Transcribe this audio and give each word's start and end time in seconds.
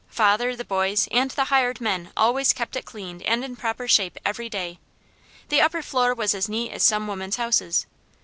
Father, 0.09 0.55
the 0.55 0.65
boys, 0.65 1.07
and 1.11 1.29
the 1.29 1.43
hired 1.53 1.79
men 1.79 2.11
always 2.17 2.53
kept 2.53 2.75
it 2.75 2.85
cleaned 2.85 3.21
and 3.21 3.43
in 3.45 3.55
proper 3.55 3.87
shape 3.87 4.17
every 4.25 4.49
day. 4.49 4.79
The 5.49 5.61
upper 5.61 5.83
floor 5.83 6.11
was 6.15 6.33
as 6.33 6.49
neat 6.49 6.71
as 6.71 6.81
some 6.81 7.05
women's 7.05 7.35
houses. 7.35 7.85